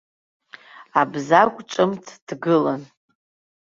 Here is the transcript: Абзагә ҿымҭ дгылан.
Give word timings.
Абзагә 1.01 1.59
ҿымҭ 1.71 2.05
дгылан. 2.27 2.81